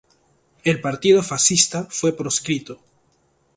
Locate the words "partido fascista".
0.81-1.85